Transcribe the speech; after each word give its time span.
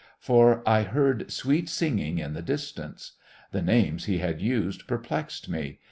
For 0.17 0.67
I 0.67 0.81
heard 0.81 1.31
sweet 1.31 1.69
singing 1.69 2.17
in 2.17 2.33
the 2.33 2.41
distance. 2.41 3.11
The 3.51 3.61
names 3.61 4.05
he 4.05 4.17
had 4.17 4.41
used 4.41 4.87
perplexed 4.87 5.47
me. 5.47 5.77